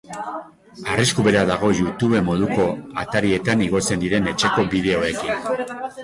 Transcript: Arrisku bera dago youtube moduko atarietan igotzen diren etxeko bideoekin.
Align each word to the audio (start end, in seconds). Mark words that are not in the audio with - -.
Arrisku 0.93 1.25
bera 1.25 1.41
dago 1.49 1.67
youtube 1.79 2.21
moduko 2.29 2.65
atarietan 3.01 3.61
igotzen 3.67 4.01
diren 4.05 4.31
etxeko 4.33 4.65
bideoekin. 4.73 5.77